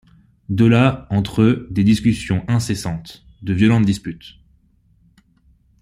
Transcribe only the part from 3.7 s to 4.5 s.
disputes.